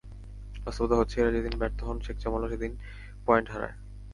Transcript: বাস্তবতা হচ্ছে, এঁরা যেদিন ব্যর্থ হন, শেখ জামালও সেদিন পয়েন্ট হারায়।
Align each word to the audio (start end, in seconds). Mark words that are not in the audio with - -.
বাস্তবতা 0.65 0.95
হচ্ছে, 0.95 1.15
এঁরা 1.19 1.31
যেদিন 1.31 1.53
ব্যর্থ 1.57 1.79
হন, 1.83 1.97
শেখ 1.99 2.17
জামালও 2.17 2.49
সেদিন 2.49 2.71
পয়েন্ট 3.27 3.47
হারায়। 3.51 3.75